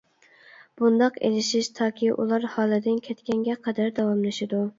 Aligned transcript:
بۇنداق 0.81 1.19
ئېلىشىش 1.29 1.69
تاكى 1.81 2.09
ئۇلار 2.15 2.49
ھالىدىن 2.55 2.99
كەتكەنگە 3.09 3.61
قەدەر 3.69 3.95
داۋاملىشىدۇ. 4.03 4.65